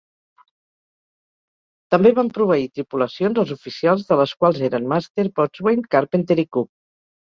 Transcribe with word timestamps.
També 1.95 2.13
van 2.19 2.31
proveir 2.37 2.65
tripulacions 2.79 3.41
els 3.43 3.53
oficials 3.59 4.07
de 4.11 4.17
les 4.23 4.33
quals 4.41 4.65
eren 4.71 4.89
Master, 4.95 5.27
Boatswain, 5.41 5.85
Carpenter 5.97 6.43
i 6.47 6.49
Cook. 6.57 6.73